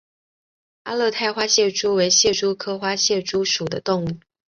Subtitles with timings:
[0.81, 4.17] 阿勒泰花蟹蛛为蟹蛛科花蟹蛛属的动物。